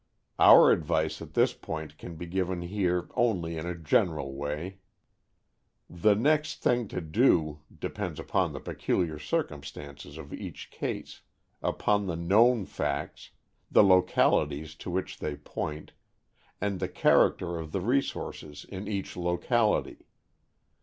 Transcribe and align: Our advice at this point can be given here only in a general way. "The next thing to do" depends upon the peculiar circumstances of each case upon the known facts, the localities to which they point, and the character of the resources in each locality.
Our 0.39 0.71
advice 0.71 1.21
at 1.21 1.35
this 1.35 1.53
point 1.53 1.99
can 1.99 2.15
be 2.15 2.25
given 2.25 2.63
here 2.63 3.07
only 3.13 3.55
in 3.55 3.67
a 3.67 3.77
general 3.77 4.33
way. 4.33 4.79
"The 5.87 6.15
next 6.15 6.63
thing 6.63 6.87
to 6.87 7.01
do" 7.01 7.59
depends 7.79 8.19
upon 8.19 8.51
the 8.51 8.59
peculiar 8.59 9.19
circumstances 9.19 10.17
of 10.17 10.33
each 10.33 10.71
case 10.71 11.21
upon 11.61 12.07
the 12.07 12.15
known 12.15 12.65
facts, 12.65 13.29
the 13.69 13.83
localities 13.83 14.73
to 14.77 14.89
which 14.89 15.19
they 15.19 15.35
point, 15.35 15.91
and 16.59 16.79
the 16.79 16.89
character 16.89 17.59
of 17.59 17.71
the 17.71 17.81
resources 17.81 18.65
in 18.67 18.87
each 18.87 19.15
locality. 19.15 20.07